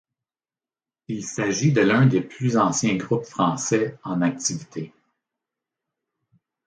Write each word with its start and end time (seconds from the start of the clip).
Il 1.09 1.23
s'agit 1.23 1.71
de 1.73 1.81
l'un 1.81 2.07
des 2.07 2.21
plus 2.21 2.57
anciens 2.57 2.95
groupes 2.95 3.23
français 3.25 3.99
en 4.03 4.23
activité. 4.23 4.91